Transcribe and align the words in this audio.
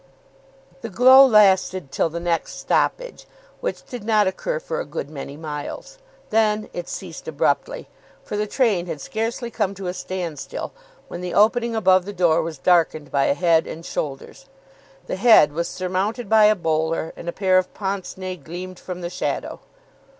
The 0.81 0.89
glow 0.89 1.23
lasted 1.27 1.91
till 1.91 2.09
the 2.09 2.19
next 2.19 2.55
stoppage, 2.59 3.27
which 3.59 3.85
did 3.85 4.03
not 4.03 4.25
occur 4.25 4.59
for 4.59 4.79
a 4.79 4.83
good 4.83 5.11
many 5.11 5.37
miles. 5.37 5.99
Then 6.31 6.71
it 6.73 6.89
ceased 6.89 7.27
abruptly, 7.27 7.87
for 8.23 8.35
the 8.35 8.47
train 8.47 8.87
had 8.87 8.99
scarcely 8.99 9.51
come 9.51 9.75
to 9.75 9.85
a 9.85 9.93
standstill 9.93 10.71
when 11.07 11.21
the 11.21 11.35
opening 11.35 11.75
above 11.75 12.05
the 12.05 12.13
door 12.13 12.41
was 12.41 12.57
darkened 12.57 13.11
by 13.11 13.25
a 13.25 13.35
head 13.35 13.67
and 13.67 13.85
shoulders. 13.85 14.47
The 15.05 15.17
head 15.17 15.53
was 15.53 15.67
surmounted 15.67 16.27
by 16.27 16.45
a 16.45 16.55
bowler, 16.55 17.13
and 17.15 17.29
a 17.29 17.31
pair 17.31 17.59
of 17.59 17.71
pince 17.75 18.17
nez 18.17 18.39
gleamed 18.43 18.79
from 18.79 19.01
the 19.01 19.09
shadow. 19.11 19.59